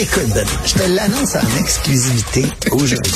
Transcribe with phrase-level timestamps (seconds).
[0.00, 3.12] Écoute, Benoît, je te l'annonce en exclusivité aujourd'hui.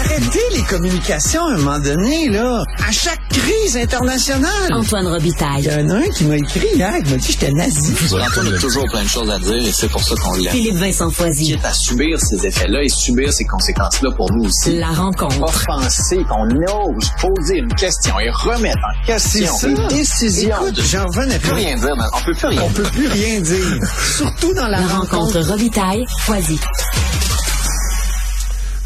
[0.00, 2.62] Arrêtez les communications à un moment donné, là.
[2.86, 4.50] À chaque crise internationale.
[4.72, 5.62] Antoine Il Robitaille.
[5.64, 7.94] y en a un qui m'a écrit hier, il m'a dit que j'étais nazi.
[8.12, 10.52] Antoine a toujours plein de choses à dire et c'est pour ça qu'on l'aime.
[10.52, 11.52] Philippe Vincent Foisy.
[11.52, 14.76] Quitte à subir ces effets-là et subir ces conséquences-là pour nous aussi.
[14.78, 15.42] La rencontre.
[15.42, 19.86] Offenser qu'on ose poser une question et remettre en question C'est une ça.
[19.88, 20.56] décision.
[20.60, 21.56] Écoute, j'en revenais plus pas.
[21.56, 23.78] dire, on peut plus rien On peut plus rien dire.
[24.16, 26.58] Surtout dans la, La rencontre Robitaille Foisy.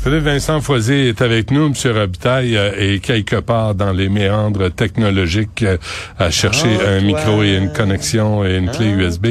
[0.02, 1.72] Philippe Vincent Foisy est avec nous, M.
[1.96, 5.76] Robitaille, euh, est quelque part dans les méandres technologiques euh,
[6.18, 7.06] à chercher Ah, un toi.
[7.06, 9.26] micro et une connexion et une clé USB.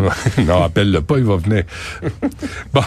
[0.46, 1.64] non, appelle-le pas, il va venir.
[2.72, 2.80] bon.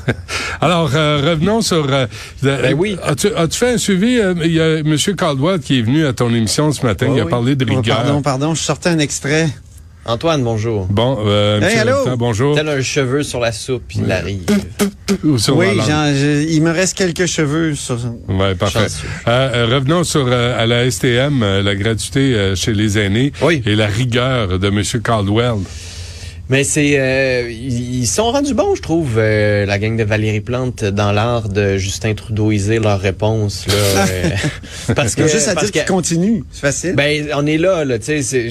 [0.60, 1.86] Alors, euh, revenons sur...
[1.90, 2.06] euh,
[2.42, 2.96] Ben oui.
[3.04, 4.18] As-tu fait un suivi?
[4.18, 4.96] euh, Il y a M.
[5.16, 7.30] Caldwell qui est venu à ton émission ce matin, il a oui.
[7.30, 7.96] parlé de Oh, rigueur.
[7.98, 9.48] pardon, pardon, je sortais un extrait.
[10.08, 10.86] Antoine, bonjour.
[10.88, 12.16] Bon, euh, Hey, allô?
[12.16, 12.54] Bonjour.
[12.54, 14.44] Tel un cheveu sur la soupe, il arrive.
[15.24, 17.98] Ou sur Oui, j'en- je- il me reste quelques cheveux sur...
[18.28, 18.86] Ouais, parfait.
[19.26, 23.32] Euh, euh, revenons sur euh, à la STM, euh, la gratuité euh, chez les aînés
[23.42, 23.62] Oui.
[23.66, 24.82] et la rigueur de M.
[25.02, 25.56] Caldwell.
[26.48, 30.84] Mais c'est, euh, ils sont rendus bons, je trouve, euh, la gang de Valérie Plante
[30.84, 33.66] dans l'art de Justin Trudeauiser leurs réponses.
[33.66, 34.30] Là, euh,
[34.94, 36.44] parce que juste à parce dire qu'il que- continue.
[36.52, 36.94] C'est facile.
[36.94, 38.48] Ben, on est là, là, tu sais.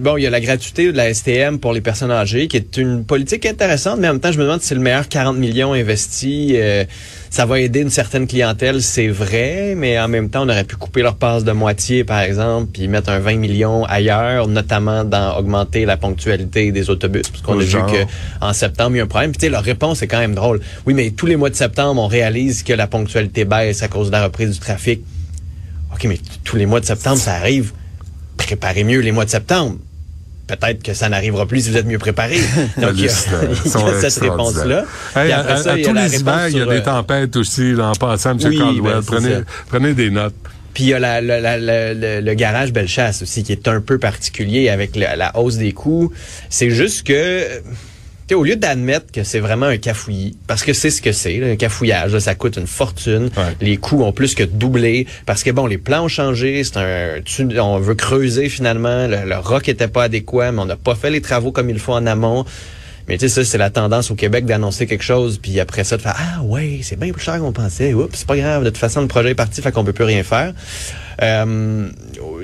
[0.00, 2.78] Bon, il y a la gratuité de la STM pour les personnes âgées, qui est
[2.78, 5.36] une politique intéressante, mais en même temps, je me demande si c'est le meilleur 40
[5.36, 6.54] millions investis.
[7.34, 10.76] Ça va aider une certaine clientèle, c'est vrai, mais en même temps, on aurait pu
[10.76, 15.36] couper leur passe de moitié, par exemple, puis mettre un 20 millions ailleurs, notamment dans
[15.36, 18.06] augmenter la ponctualité des autobus, parce qu'on a vu que
[18.40, 19.32] en septembre, il y a un problème.
[19.32, 20.60] Puis, tu sais, leur réponse est quand même drôle.
[20.86, 24.06] Oui, mais tous les mois de septembre, on réalise que la ponctualité baisse à cause
[24.06, 25.02] de la reprise du trafic.
[25.92, 27.72] OK, mais tous les mois de septembre, ça arrive.
[28.36, 29.78] Préparez mieux les mois de septembre.
[30.46, 32.40] Peut-être que ça n'arrivera plus si vous êtes mieux préparés.
[32.78, 34.84] Donc, il y a, liste, euh, il y a cette réponse-là.
[35.16, 36.66] Hey, à, après à- ça, à il y a tous les hivers, il y a
[36.66, 38.38] des euh, tempêtes aussi, là, en passant, M.
[38.44, 38.94] Oui, Caldwell.
[38.94, 39.36] ben, prenez,
[39.68, 40.34] prenez des notes.
[40.74, 43.68] Puis il y a la- la- la- la- le, le garage Bellechasse aussi qui est
[43.68, 46.12] un peu particulier avec la, la hausse des coûts.
[46.50, 47.46] C'est juste que,
[48.24, 51.02] euh, tu sais, au lieu d'admettre que c'est vraiment un cafouillis, parce que c'est ce
[51.02, 53.30] que c'est, un cafouillage, là, ça coûte une fortune.
[53.36, 53.56] Ouais.
[53.60, 56.64] Les coûts ont plus que doublé parce que bon, les plans ont changé.
[56.64, 59.06] C'est un, tu- on veut creuser finalement.
[59.06, 61.78] Le, le roc était pas adéquat, mais on n'a pas fait les travaux comme il
[61.78, 62.44] faut en amont.
[63.08, 65.96] Mais tu sais, ça, c'est la tendance au Québec d'annoncer quelque chose, puis après ça,
[65.96, 67.92] de faire Ah ouais, c'est bien plus cher qu'on pensait.
[67.92, 68.64] Oups, c'est pas grave.
[68.64, 70.54] De toute façon, le projet est parti, fait qu'on peut plus rien faire.
[71.22, 71.88] Euh,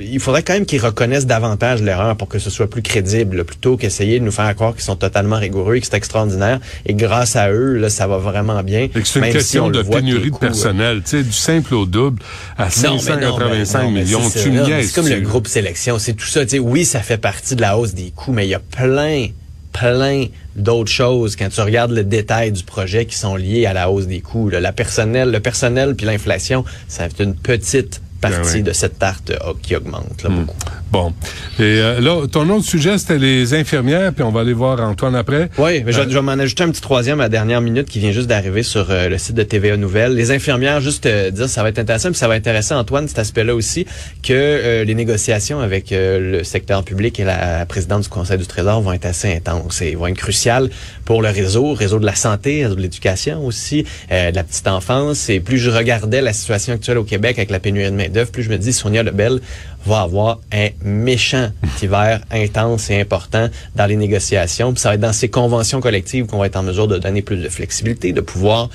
[0.01, 3.77] il faudrait quand même qu'ils reconnaissent davantage l'erreur pour que ce soit plus crédible, plutôt
[3.77, 6.61] qu'essayer de nous faire croire qu'ils sont totalement rigoureux et que c'est extraordinaire.
[6.87, 8.89] Et grâce à eux, là, ça va vraiment bien.
[8.93, 11.03] C'est une si question de pénurie de euh, personnel.
[11.03, 12.23] Tu sais, du simple au double
[12.57, 14.21] à non, mais non, mais 585 non, mais millions.
[14.31, 16.45] c'est comme le groupe sélection, c'est tout ça.
[16.45, 18.61] Tu sais, oui, ça fait partie de la hausse des coûts, mais il y a
[18.61, 19.29] plein,
[19.73, 20.27] plein
[20.57, 24.07] d'autres choses quand tu regardes le détail du projet qui sont liés à la hausse
[24.07, 24.49] des coûts.
[24.51, 24.61] là.
[24.61, 28.63] La personnel, le personnel puis l'inflation, ça fait une petite partie Ben oui.
[28.63, 30.57] de cette tarte euh, qui augmente là, beaucoup.
[30.91, 31.13] Bon.
[31.59, 35.15] Et euh, là, ton autre sujet, c'était les infirmières, puis on va aller voir Antoine
[35.15, 35.49] après.
[35.59, 37.89] Oui, mais je, Euh, je vais m'en ajouter un petit troisième à la dernière minute
[37.89, 40.15] qui vient juste d'arriver sur euh, le site de TVA Nouvelles.
[40.15, 43.19] Les infirmières, juste euh, dire, ça va être intéressant, puis ça va intéresser Antoine, cet
[43.21, 43.87] aspect-là aussi,
[44.23, 48.47] que euh, les négociations avec euh, le secteur public et la présidente du Conseil du
[48.47, 50.71] Trésor vont être assez intenses et vont être cruciales
[51.05, 54.67] pour le réseau, réseau de la santé, réseau de l'éducation aussi, euh, de la petite
[54.67, 55.29] enfance.
[55.29, 58.43] Et plus je regardais la situation actuelle au Québec avec la pénurie de main-d'œuvre, plus
[58.43, 59.41] je me dis, Sonia Lebel
[59.87, 61.51] va avoir un méchant
[61.83, 64.73] hiver intense et important dans les négociations.
[64.73, 67.23] Puis ça va être dans ces conventions collectives qu'on va être en mesure de donner
[67.23, 68.69] plus de flexibilité, de pouvoir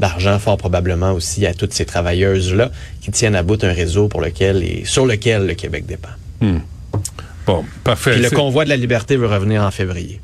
[0.00, 4.20] d'argent fort probablement aussi à toutes ces travailleuses-là qui tiennent à bout un réseau pour
[4.20, 6.10] lequel et sur lequel le Québec dépend.
[7.46, 8.12] Bon, parfait.
[8.12, 10.20] Puis le convoi de la liberté veut revenir en février.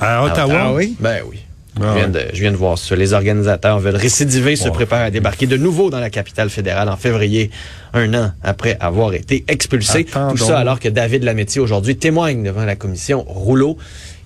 [0.00, 0.60] À Ottawa?
[0.60, 0.94] Ah oui?
[1.00, 1.40] Ben oui.
[1.80, 2.96] Ah je, viens de, je viens de voir ça.
[2.96, 6.96] Les organisateurs veulent récidiver, se préparent à débarquer de nouveau dans la capitale fédérale en
[6.96, 7.50] février,
[7.92, 10.06] un an après avoir été expulsés.
[10.08, 10.48] Attends Tout donc.
[10.48, 13.76] ça alors que David Lametti aujourd'hui témoigne devant la commission Rouleau.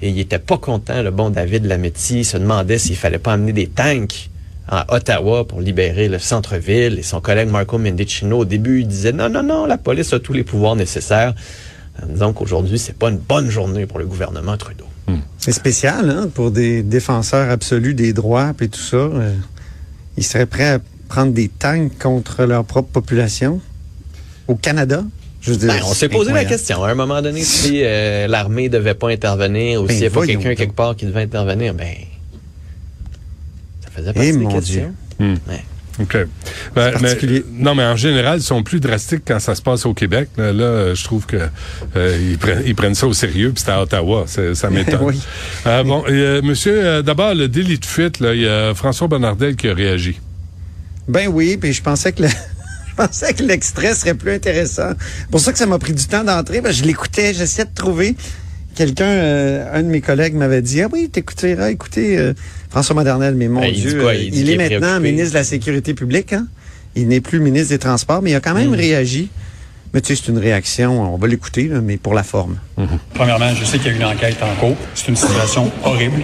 [0.03, 2.21] Et il était pas content, le bon David Lametti.
[2.21, 4.31] Il se demandait s'il fallait pas amener des tanks
[4.69, 6.99] à Ottawa pour libérer le centre-ville.
[6.99, 10.21] Et son collègue Marco Mendicino, au début, il disait non, non, non, la police a
[10.21, 11.35] tous les pouvoirs nécessaires.
[12.09, 14.87] Disons qu'aujourd'hui, c'est pas une bonne journée pour le gouvernement Trudeau.
[15.39, 18.97] C'est spécial, hein, pour des défenseurs absolus des droits et tout ça.
[18.97, 19.35] euh,
[20.17, 20.79] ils seraient prêts à
[21.09, 23.61] prendre des tanks contre leur propre population?
[24.49, 25.03] Au Canada?
[25.41, 26.85] Je veux dire, Ben, on s'est posé la question.
[26.85, 30.11] À un moment donné, si euh, l'armée devait pas intervenir ou Ben, s'il n'y a
[30.11, 31.95] pas quelqu'un quelque part qui devait intervenir, ben
[33.83, 34.95] ça faisait Eh, partie des mon questions.
[35.19, 35.35] Hmm.
[35.49, 35.65] Ouais.
[36.01, 36.17] OK.
[36.75, 37.17] Ben, mais-
[37.53, 40.29] non, mais en général, ils sont plus drastiques quand ça se passe au Québec.
[40.37, 41.37] Là, là, je trouve que
[41.97, 44.25] euh, ils, prennent, ils prennent ça au sérieux, puis c'est à Ottawa.
[44.55, 45.01] Ça m'étonne.
[45.03, 45.21] Oui.
[45.67, 48.75] Euh, bon, et, euh, monsieur, euh, d'abord, le délit de fuite, là, il y a
[48.75, 50.19] François Bonnardel qui a réagi.
[51.09, 52.29] Ben oui, puis je pensais que le-
[52.89, 54.93] je pensais que l'extrait serait plus intéressant.
[55.21, 56.63] C'est pour ça que ça m'a pris du temps d'entrer.
[56.71, 58.15] je l'écoutais, j'essayais de trouver.
[58.81, 62.33] Quelqu'un, euh, un de mes collègues m'avait dit, ah oui, t'écouteras, écoutez, euh,
[62.71, 64.13] François Modernel, mais mon Ben, il Dieu, quoi?
[64.13, 65.11] euh, Il qu'il est est maintenant préoccupé.
[65.13, 66.47] ministre de la Sécurité publique, hein?
[66.97, 68.61] Il n'est plus ministre des Transports, mais il a quand Hmm.
[68.61, 69.29] même réagi.
[69.93, 72.57] Mais tu sais, c'est une réaction, on va l'écouter, mais pour la forme.
[73.13, 74.77] Premièrement, je sais qu'il y a une enquête en cours.
[74.95, 76.23] C'est une situation horrible,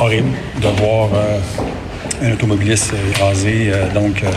[0.00, 0.30] horrible
[0.62, 1.38] de voir euh,
[2.22, 4.30] un automobiliste euh, euh, donc euh,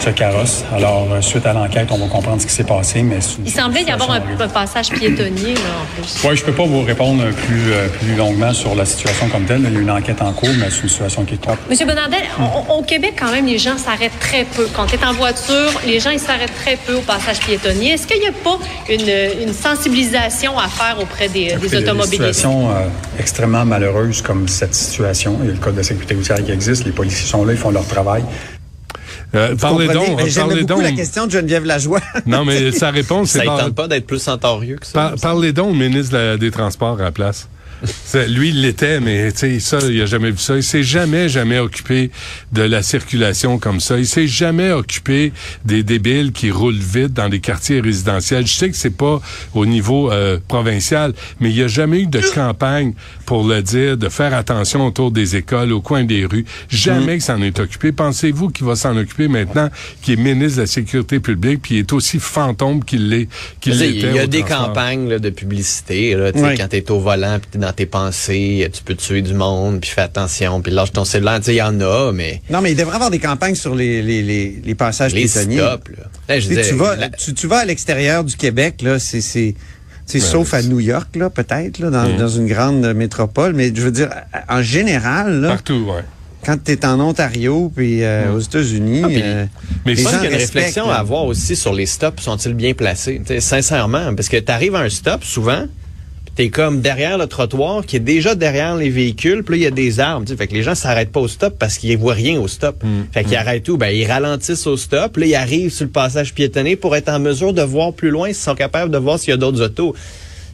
[0.00, 0.64] ce carrosse.
[0.74, 3.82] Alors, euh, suite à l'enquête, on va comprendre ce qui s'est passé, mais Il semblait
[3.82, 6.16] y avoir un, passage piétonnier, là, en plus.
[6.24, 9.60] Oui, je peux pas vous répondre plus, euh, plus longuement sur la situation comme telle.
[9.66, 11.56] Il y a une enquête en cours, mais c'est une situation qui est top.
[11.68, 14.66] Monsieur Bonardel, on- au Québec, quand même, les gens s'arrêtent très peu.
[14.74, 17.92] Quand tu es en voiture, les gens, ils s'arrêtent très peu au passage piétonnier.
[17.92, 18.58] Est-ce qu'il n'y a pas
[18.88, 22.12] une, une sensibilisation à faire auprès des, des Il y a des automobilistes?
[22.12, 22.86] situations euh,
[23.18, 25.38] extrêmement malheureuses comme cette situation.
[25.42, 26.84] Il y a le code de sécurité routière qui existe.
[26.84, 28.22] Les policiers sont là, ils font leur travail.
[29.34, 30.06] Euh, parlez Comprenez?
[30.08, 30.82] donc, parlez J'aimais beaucoup donc.
[30.82, 32.00] la question de Geneviève Lajoie.
[32.26, 34.92] Non, mais sa réponse, Ça c'est ne par- tente pas d'être plus centaurieux que ça.
[34.92, 37.48] par- parlez donc au ministre la- des Transports à la place.
[38.04, 40.54] C'est- Lui, il l'était, mais tu sais, ça, il a jamais vu ça.
[40.56, 42.10] Il s'est jamais, jamais occupé
[42.52, 43.96] de la circulation comme ça.
[43.96, 45.32] Il s'est jamais occupé
[45.64, 48.46] des débiles qui roulent vite dans les quartiers résidentiels.
[48.46, 49.22] Je sais que c'est pas
[49.54, 52.92] au niveau euh, provincial, mais il n'y a jamais eu de campagne
[53.30, 56.44] pour le dire, de faire attention autour des écoles, au coin des rues.
[56.68, 57.92] Jamais que s'en est occupé.
[57.92, 59.68] Pensez-vous qu'il va s'en occuper maintenant,
[60.02, 63.28] qui est ministre de la Sécurité publique, puis il est aussi fantôme qu'il l'est,
[63.60, 64.66] qu'il l'était Il y a des transport?
[64.66, 66.16] campagnes là, de publicité.
[66.16, 66.56] Là, tu sais, Ouais.
[66.56, 69.78] Quand tu es au volant, puis tu dans tes pensées, tu peux tuer du monde,
[69.80, 71.38] puis fais attention, puis lâche ton cellulaire.
[71.38, 73.54] Tu sais, Il y en a, mais Non, mais il devrait y avoir des campagnes
[73.54, 75.58] sur les, les, les, les passages les piétonniers.
[75.58, 75.88] stops.
[75.96, 76.04] Là.
[76.28, 78.82] Là, je Tu, sais, disais, tu vas, la- tu, tu vas à l'extérieur du Québec,
[78.82, 79.54] là, c'est,
[80.18, 83.82] sais, sauf à New York, là, peut-être, là, dans, dans une grande métropole, mais je
[83.82, 84.08] veux dire,
[84.48, 86.02] en général, là, Partout, ouais.
[86.44, 89.46] quand tu es en Ontario puis euh, aux États-Unis, Ah, euh,
[89.86, 90.94] Mais Je pense qu'il y a une réflexion là.
[90.94, 92.20] à avoir aussi sur les stops.
[92.22, 93.20] Sont-ils bien placés?
[93.40, 95.64] Sincèrement, parce que tu arrives à un stop souvent,
[96.36, 99.62] tu es comme derrière le trottoir qui est déjà derrière les véhicules, puis là, il
[99.64, 100.26] y a des arbres.
[100.26, 100.36] tu sais.
[100.36, 102.82] Fait que les gens s'arrêtent pas au stop parce qu'ils voient rien au stop.
[103.12, 103.76] Fait qu'ils arrêtent tout.
[103.76, 105.16] Ben, ils ralentissent au stop.
[105.16, 108.28] Là, ils arrivent sur le passage piétonné pour être en mesure de voir plus loin,
[108.28, 109.94] s'ils sont capables de voir s'il y a d'autres autos.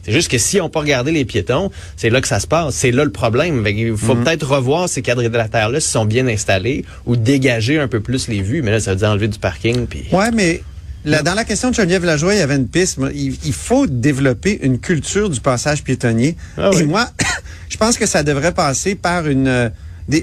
[0.07, 2.75] C'est juste que si on pas regardé les piétons, c'est là que ça se passe.
[2.75, 3.61] C'est là le problème.
[3.65, 7.99] Fait qu'il faut peut-être revoir ces quadrilatères-là s'ils sont bien installés ou dégager un peu
[7.99, 8.61] plus les vues.
[8.61, 9.85] Mais là, ça veut dire enlever du parking.
[9.85, 10.05] Puis...
[10.13, 10.61] Ouais, mais
[11.07, 12.99] là, dans la question de Geneviève Lajoie, il y avait une piste.
[13.13, 16.35] Il, il faut développer une culture du passage piétonnier.
[16.57, 16.83] Ah Et oui.
[16.85, 17.09] moi,
[17.69, 19.69] je pense que ça devrait passer par une euh,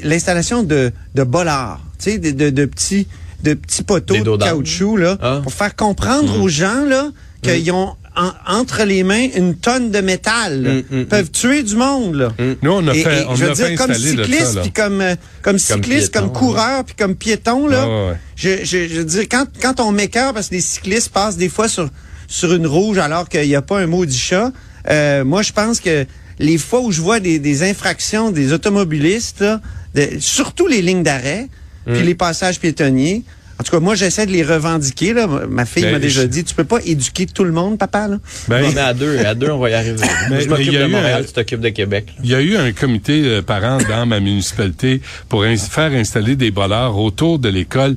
[0.02, 3.06] l'installation de, de bollards, tu sais, de, de, de petits
[3.42, 5.40] de petits poteaux de caoutchouc là, Ah.
[5.42, 7.10] pour faire comprendre aux gens là
[7.42, 10.60] qu'ils ont en- entre les mains une tonne de métal.
[10.90, 12.14] Mm, mm, Ils peuvent tuer du monde.
[12.14, 12.28] Là.
[12.62, 14.70] Nous, on a Et- fait, et on je veux a dire, fait comme cycliste, puis
[14.72, 17.86] comme, euh, comme cycliste, piéton, comme coureur, puis comme piéton, là.
[17.88, 18.14] Ouais.
[18.36, 21.48] Je, je, je veux dire, quand, quand on m'écœure, parce que les cyclistes passent des
[21.48, 21.88] fois sur,
[22.28, 24.52] sur une rouge alors qu'il n'y a pas un maudit chat,
[24.90, 26.06] euh, moi, je pense que
[26.38, 29.60] les fois où je vois des, des infractions des automobilistes, là,
[29.94, 31.48] de- surtout les lignes d'arrêt,
[31.86, 32.04] puis Mm.
[32.06, 33.22] les passages piétonniers,
[33.58, 35.12] en tout cas, moi, j'essaie de les revendiquer.
[35.12, 35.26] Là.
[35.48, 38.08] Ma fille Ben, m'a déjà je- dit, tu peux pas éduquer tout le monde, papa.
[38.08, 38.18] Là.
[38.48, 39.96] Ben, Non, mais à deux, à deux, on va y arriver.
[40.30, 42.06] Mais- je m'occupe y a de eu Montréal, un- tu t'occupes de Québec.
[42.22, 46.36] Il y a eu un comité euh, parent dans ma municipalité pour ins- faire installer
[46.36, 47.96] des bollards autour de l'école,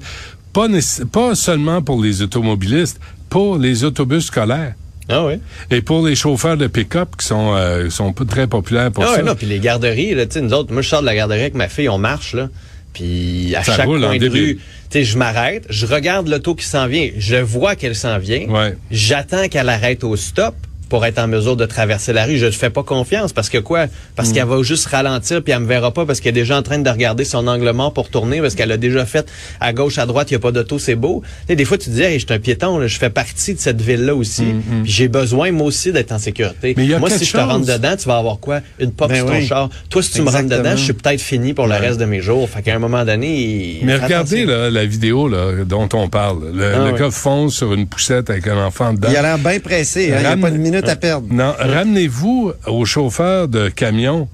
[0.54, 3.00] pas, seulement pour les automobilistes,
[3.30, 4.74] pour les autobus scolaires
[5.10, 5.34] Ah oui.
[5.70, 9.14] et pour les chauffeurs de pick-up qui sont, euh, sont très populaires pour Ah ça.
[9.18, 11.16] ouais, non, puis les garderies, là, tu sais, nous autres, moi, je sors de la
[11.16, 12.50] garderie avec ma fille, on marche, là.
[12.98, 14.44] Puis à Ça chaque roule coin de débile.
[14.44, 18.18] rue, tu sais, je m'arrête, je regarde l'auto qui s'en vient, je vois qu'elle s'en
[18.18, 18.76] vient, Ouais.
[18.90, 20.56] j'attends qu'elle arrête au stop
[20.90, 22.38] pour être en mesure de traverser la rue.
[22.38, 23.86] Je ne fais pas confiance parce que quoi?
[24.16, 26.62] Parce qu'elle va juste ralentir puis elle me verra pas parce qu'elle est déjà en
[26.64, 29.28] train de regarder son angle mort pour tourner parce qu'elle a déjà fait
[29.60, 31.22] à gauche, à droite, il n'y a pas d'auto, c'est beau.
[31.48, 33.54] Sais, des fois, tu te dis, hey, je suis un piéton, là, je fais partie
[33.54, 34.44] de cette ville-là aussi.
[34.84, 36.74] Puis j'ai besoin, moi aussi, d'être en sécurité.
[36.78, 38.62] Mais y a moi, si je te rentre dedans, tu vas avoir quoi?
[38.80, 39.70] Une pop Ben sur ton char.
[39.90, 42.22] Toi, si tu me rentres dedans, je suis peut-être fini pour le reste de mes
[42.22, 42.50] jours.
[42.50, 46.52] Fait qu'à un moment donné, Mais regardez là, la vidéo là, dont on parle.
[46.54, 47.00] Le, Ah le ouais.
[47.00, 49.08] gars fonce sur une poussette avec un enfant dedans.
[49.12, 50.12] Il a l'air bien pressé.
[50.12, 50.16] hein.
[50.18, 51.28] Il n'y a Ram- pas de minute à perdre.
[51.32, 54.28] Non, ramenez-vous aux chauffeurs de camions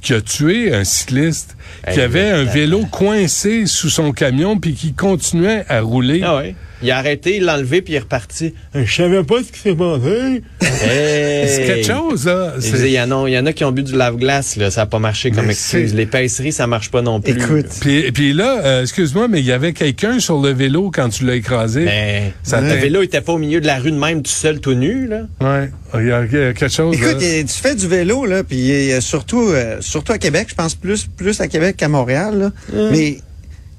[0.00, 4.74] qui a tué un cycliste qui Hey, avait un vélo coincé sous son camion puis
[4.74, 6.22] qui continuait à rouler.
[6.24, 6.54] Ah ouais.
[6.82, 8.54] Il a arrêté, il l'a enlevé, puis il est reparti.
[8.74, 10.42] Je savais pas ce qui s'est passé.
[10.62, 11.48] Hey!
[11.48, 12.54] C'est quelque chose, là.
[12.56, 14.56] Il disait, Il y, en a, il y en a qui ont bu du lave-glace,
[14.56, 14.70] là.
[14.70, 15.90] Ça n'a pas marché comme Mais excuse.
[15.90, 17.32] c'est- L'épaisserie, ça marche pas non plus.
[17.32, 17.66] Écoute.
[17.80, 21.24] Puis, puis là, euh, excuse-moi, mais il y avait quelqu'un sur le vélo quand tu
[21.26, 21.84] l'as écrasé.
[21.84, 24.60] Mais Ça le vélo était pas au milieu de la rue de même, tout seul,
[24.60, 25.22] tout nu, là.
[25.40, 26.94] Ouais, il y a, il y a quelque chose.
[26.96, 30.74] Écoute, tu fais du vélo, là, puis euh, surtout, euh, surtout à Québec, je pense
[30.74, 32.50] plus, plus à Québec qu'à Montréal, là.
[32.90, 33.18] Mais,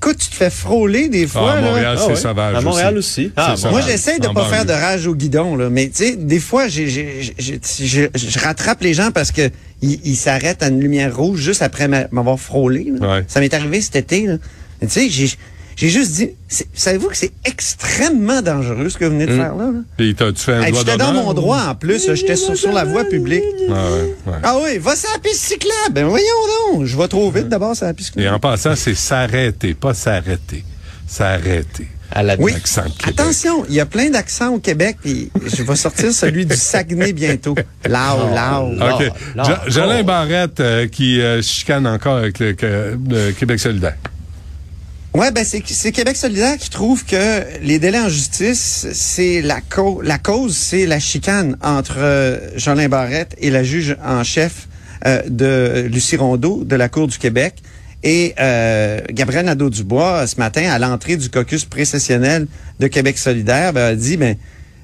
[0.02, 1.62] écoute, tu te fais frôler des fois, Ah, à.
[1.62, 2.16] Montréal, Ah c'est ouais?
[2.16, 2.56] sauvage.
[2.56, 3.32] À Montréal aussi.
[3.36, 3.56] Ah.
[3.70, 5.70] Moi, j'essaie de pas faire de rage au guidon, là.
[5.70, 9.50] Mais, tu sais, des fois, j'ai, j'ai, j'ai- j'ai- je, rattrape les gens parce que
[9.82, 13.08] ils ils s'arrêtent à une lumière rouge juste après m'a- m'avoir frôlé, là.
[13.18, 13.24] Ouais.
[13.28, 14.38] Ça m'est arrivé cet été, là.
[14.82, 15.10] Mais Tu sais,
[15.82, 16.30] j'ai, juste dit,
[16.74, 19.66] savez-vous que c'est extrêmement dangereux ce que vous venez de faire, là?
[19.66, 19.80] là?
[19.98, 22.08] Puis t'as-tu fait un Hey, J'étais dans mon ou- droit, en plus.
[22.14, 23.44] J'étais sur, sur la voie publique.
[23.70, 24.38] Ah, ouais, ouais.
[24.44, 25.94] Ah oui, va sur la piste cyclable.
[25.94, 26.26] Ben voyons
[26.74, 26.86] donc.
[26.86, 30.64] Je vais trop vite d'abord sur la piste Et en passant, c'est s'arrêter, pas s'arrêter.
[31.08, 31.88] S'arrêter.
[32.14, 32.54] À la Oui.
[32.54, 33.20] Accent de Québec.
[33.20, 34.98] Attention, il y a plein d'accents au Québec.
[35.02, 37.56] puis je vais sortir celui du Saguenay bientôt.
[37.88, 38.74] Lao, lao.
[38.76, 39.12] Là, OK.
[39.70, 40.04] Jolin.
[40.04, 43.96] Barrette euh, qui euh, chicane encore avec le, que- le Québec solidaire.
[45.14, 49.60] Ouais, ben c'est c'est Québec solidaire qui trouve que les délais en justice, c'est la
[49.60, 54.70] cause, la cause, c'est la chicane entre euh, Jolin Barrette et la juge en chef
[55.06, 57.56] euh, de Lucie Rondeau de la Cour du Québec.
[58.04, 62.48] Et euh, Gabriel Nadeau-Dubois, ce matin, à l'entrée du caucus précessionnel
[62.80, 64.38] de Québec solidaire, ben, a dit, ben,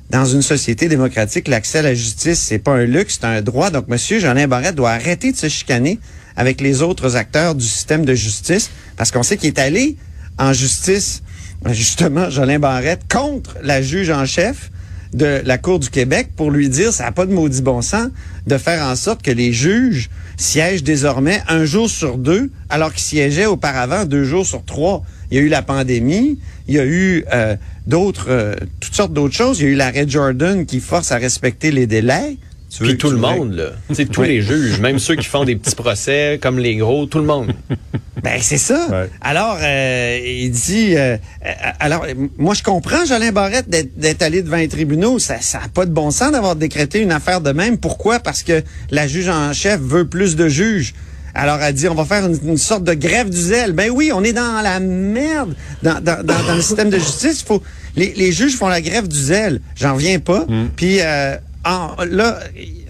[0.10, 3.70] dans une société démocratique, l'accès à la justice, c'est pas un luxe, c'est un droit.
[3.70, 6.00] Donc, Monsieur Jolin Barrette doit arrêter de se chicaner
[6.36, 9.96] avec les autres acteurs du système de justice, parce qu'on sait qu'il est allé
[10.38, 11.24] en justice,
[11.72, 14.72] justement, Jolin Barrette, contre la juge en chef
[15.14, 18.10] de la Cour du Québec pour lui dire, ça n'a pas de maudit bon sens,
[18.46, 23.04] de faire en sorte que les juges siègent désormais un jour sur deux, alors qu'ils
[23.04, 25.04] siégeaient auparavant deux jours sur trois.
[25.32, 29.14] Il y a eu la pandémie, il y a eu euh, d'autres, euh, toutes sortes
[29.14, 29.60] d'autres choses.
[29.60, 32.38] Il y a eu l'arrêt Jordan qui force à respecter les délais.
[32.70, 33.70] Tu veux- Puis tout le monde, là.
[33.90, 37.06] Tu sais, tous les juges, même ceux qui font des petits procès, comme les gros,
[37.06, 37.54] tout le monde.
[38.24, 38.88] Ben c'est ça.
[38.90, 39.10] Ouais.
[39.22, 42.04] Alors euh, il dit euh, euh, alors
[42.40, 45.92] moi je comprends Jolin Barrette d'être allé devant les tribunaux, ça ça a pas de
[45.92, 47.78] bon sens d'avoir décrété une affaire de même.
[47.78, 48.20] Pourquoi?
[48.20, 50.96] Parce que la juge en chef veut plus de juges.
[51.36, 53.74] Alors elle dit on va faire une, une sorte de grève du zèle.
[53.74, 57.42] Ben oui, on est dans la merde dans, dans, dans, dans le système de justice.
[57.42, 57.62] Il faut
[57.96, 59.62] les, les juges font la grève du zèle.
[59.76, 60.46] J'en reviens pas.
[60.76, 61.36] Puis euh,
[61.68, 62.40] en- là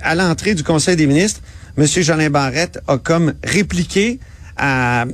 [0.02, 1.42] à l'entrée du Conseil des ministres,
[1.78, 4.20] Monsieur Jolin Barrette a comme répliqué
[4.56, 5.06] à,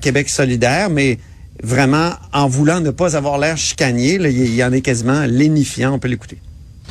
[0.00, 1.18] Québec solidaire, mais
[1.62, 4.14] vraiment en voulant ne pas avoir l'air chicanier.
[4.16, 5.94] il il en est quasiment lénifiant.
[5.94, 6.38] On peut l'écouter.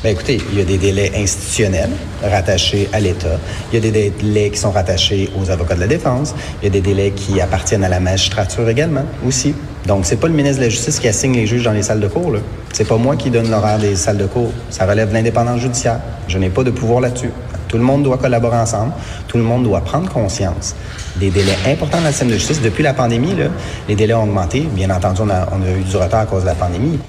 [0.04, 1.90] Ben écoutez, il y a des délais institutionnels
[2.22, 3.40] rattachés à l'État.
[3.72, 6.36] Il y a des délais qui sont rattachés aux avocats de la défense.
[6.62, 9.56] Il y a des délais qui appartiennent à la magistrature également, aussi.
[9.88, 12.02] Donc, c'est pas le ministre de la Justice qui assigne les juges dans les salles
[12.02, 12.34] de cours.
[12.74, 14.52] C'est pas moi qui donne l'horaire des salles de cours.
[14.70, 16.00] Ça relève de l'indépendance judiciaire.
[16.28, 17.32] Je n'ai pas de pouvoir là-dessus.
[17.68, 18.94] Tout le monde doit collaborer ensemble.
[19.28, 20.76] Tout le monde doit prendre conscience
[21.16, 22.62] des délais importants dans le système de justice.
[22.62, 23.46] Depuis la pandémie, là,
[23.88, 24.62] les délais ont augmenté.
[24.62, 27.00] Bien entendu, on a, on a eu du retard à cause de la pandémie.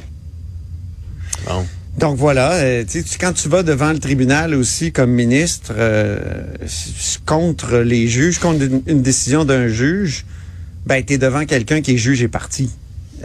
[1.46, 1.64] Bon.
[1.98, 6.18] Donc voilà, euh, tu quand tu vas devant le tribunal aussi comme ministre euh,
[7.24, 10.24] contre les juges, contre une, une décision d'un juge,
[10.84, 12.70] ben tu es devant quelqu'un qui est juge et parti.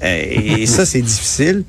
[0.04, 0.24] Euh,
[0.60, 1.63] Et, ça, c'est difficile.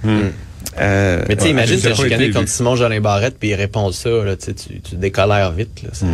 [0.81, 2.49] Euh, Mais tu sais, Ouais, imagine te chicaner contre.
[2.49, 5.91] Simon Jolin Barrette, puis il répond ça, là, tu sais, tu, tu décolères vite, là.
[5.93, 6.07] Ça,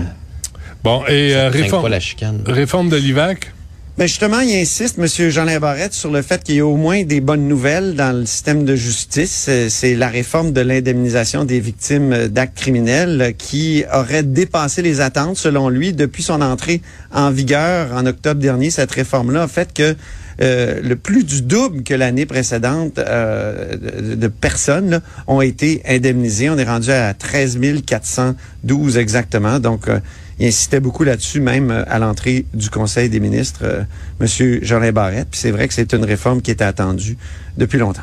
[0.83, 2.41] Bon, et euh, ça réforme, pas la chicane.
[2.47, 3.53] réforme de l'IVAC.
[3.99, 5.29] Ben justement, il insiste, M.
[5.29, 8.27] Jean Barrette, sur le fait qu'il y a au moins des bonnes nouvelles dans le
[8.27, 9.51] système de justice.
[9.69, 15.69] C'est la réforme de l'indemnisation des victimes d'actes criminels qui aurait dépassé les attentes, selon
[15.69, 16.81] lui, depuis son entrée
[17.13, 18.71] en vigueur en octobre dernier.
[18.71, 19.97] Cette réforme-là a fait que
[20.41, 23.75] euh, le plus du double que l'année précédente euh,
[24.15, 26.49] de, personnes ont été indemnisées.
[26.51, 29.59] On est rendu à 13 412 exactement.
[29.59, 29.99] Donc, euh,
[30.41, 33.83] il insistait beaucoup là-dessus, même euh, à l'entrée du Conseil des ministres, euh,
[34.21, 34.59] M.
[34.63, 35.29] Jolin Barrette.
[35.31, 37.17] Puis c'est vrai que c'est une réforme qui était attendue
[37.57, 38.03] depuis longtemps.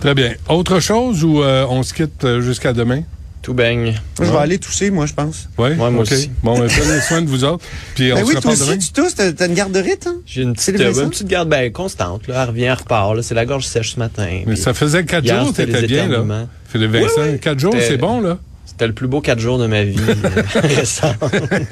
[0.00, 0.34] Très bien.
[0.48, 3.02] Autre chose ou euh, on se quitte euh, jusqu'à demain?
[3.42, 3.94] Tout baigne.
[4.18, 5.48] Je vais aller tousser, moi, je pense.
[5.56, 5.68] Oui?
[5.70, 6.30] Ouais, moi aussi.
[6.42, 7.64] Bon, ben, prenez soin de vous autres.
[7.94, 8.78] Puis on Ben se oui, toi reparle aussi, demain.
[8.78, 10.16] tu tousses, t'as t'as une garde de rite, hein?
[10.26, 12.26] J'ai une petite, euh, une petite garde ben, constante.
[12.26, 12.42] Là.
[12.42, 13.14] Elle revient, elle repart.
[13.14, 13.22] là.
[13.22, 14.42] C'est la gorge sèche ce matin.
[14.46, 16.24] Mais ça faisait quatre hier, jours, c'était t'étais bien, là.
[16.68, 17.38] Philippe Vincent, Oui, oui.
[17.38, 18.38] quatre jours, c'est bon, là?
[18.78, 21.14] C'était le plus beau quatre jours de ma vie euh, récent.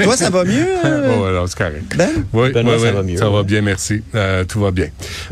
[0.03, 0.67] Toi, ça va mieux?
[0.87, 1.95] euh, Oh, alors, c'est correct.
[1.99, 2.09] Ben?
[2.33, 2.93] Oui, Benoît, oui, ça oui.
[2.95, 3.17] va mieux.
[3.19, 4.03] Ça va bien, merci.
[4.15, 4.87] Euh, tout va bien.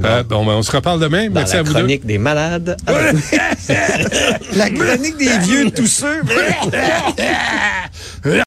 [0.05, 1.29] Euh, bon, ben, on se reparle demain.
[1.29, 1.79] Dans merci la à vous deux.
[1.79, 2.77] chronique des malades.
[2.87, 2.93] Ah,
[4.55, 6.21] La chronique des vieux tousseux.